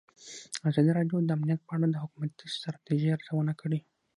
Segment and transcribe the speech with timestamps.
[0.69, 3.79] ازادي راډیو د امنیت په اړه د حکومتي ستراتیژۍ ارزونه کړې.